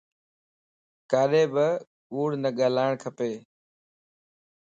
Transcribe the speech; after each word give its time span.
ڪڏي 1.11 1.43
بي 1.53 1.67
ڪوڙ 2.11 2.29
نه 2.43 2.49
ڳالھاڙ 2.57 2.91
کپ 3.01 3.17